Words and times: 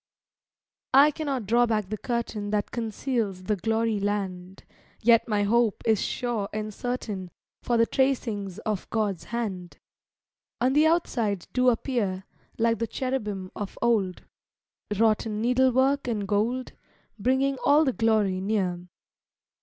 I 0.95 1.11
cannot 1.11 1.45
draw 1.45 1.67
back 1.67 1.89
the 1.89 1.97
curtain 1.99 2.49
That 2.49 2.71
conceals 2.71 3.43
the 3.43 3.55
glory 3.55 3.99
land, 3.99 4.63
Yet 4.99 5.27
my 5.27 5.43
hope 5.43 5.83
is 5.85 6.01
sure 6.01 6.49
and 6.51 6.73
certain, 6.73 7.29
For 7.61 7.77
the 7.77 7.85
tracings 7.85 8.57
of 8.65 8.89
God's 8.89 9.25
hand 9.25 9.77
On 10.59 10.73
the 10.73 10.87
outside 10.87 11.45
do 11.53 11.69
appear, 11.69 12.23
Like 12.57 12.79
the 12.79 12.87
cherubim 12.87 13.51
of 13.55 13.77
old, 13.79 14.25
Wrought 14.99 15.27
in 15.27 15.39
needle 15.39 15.71
work 15.71 16.07
and 16.07 16.27
gold, 16.27 16.71
Bringing 17.19 17.57
all 17.63 17.85
the 17.85 17.93
glory 17.93 18.41
near. 18.41 18.87